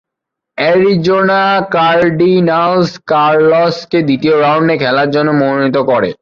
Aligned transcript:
Arizona 0.57 1.43
Cardinals 1.71 2.89
কার্লোসকে 3.07 3.99
দ্বিতীয় 4.03 4.35
রাউন্ডে 4.41 4.75
খেলার 4.77 5.09
জন্য 5.11 5.29
মনোনীত 5.31 5.77
করে। 5.89 6.11